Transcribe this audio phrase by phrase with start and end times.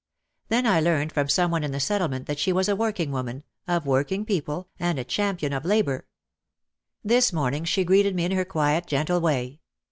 [0.47, 3.43] Then I learned from some one in the Settlement that she was a working woman,
[3.67, 6.07] of work ing people, and a champion of labour.
[7.03, 9.59] This morning she greeted me in her quiet gentle way.